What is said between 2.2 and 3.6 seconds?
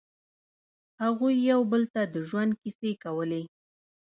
ژوند کیسې کولې.